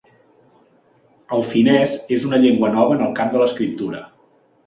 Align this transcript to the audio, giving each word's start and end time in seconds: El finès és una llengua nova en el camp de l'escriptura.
El 1.35 1.43
finès 1.49 1.93
és 2.17 2.25
una 2.29 2.41
llengua 2.45 2.71
nova 2.77 2.97
en 2.97 3.03
el 3.09 3.13
camp 3.19 3.31
de 3.35 3.43
l'escriptura. 3.43 4.01